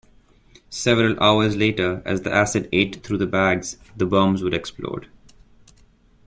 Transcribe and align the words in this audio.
Several 0.71 1.21
hours 1.21 1.55
later, 1.55 2.01
as 2.05 2.21
the 2.23 2.33
acid 2.33 2.67
ate 2.71 3.03
through 3.03 3.19
the 3.19 3.27
bags, 3.27 3.77
the 3.95 4.07
bombs 4.07 4.41
would 4.41 4.55
explode. 4.55 5.05